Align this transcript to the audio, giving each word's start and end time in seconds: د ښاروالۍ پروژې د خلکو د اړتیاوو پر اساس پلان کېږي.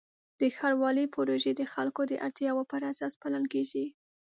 د 0.39 0.41
ښاروالۍ 0.57 1.05
پروژې 1.15 1.51
د 1.55 1.61
خلکو 1.73 2.01
د 2.07 2.13
اړتیاوو 2.25 2.67
پر 2.71 2.81
اساس 2.91 3.13
پلان 3.21 3.45
کېږي. 3.53 3.85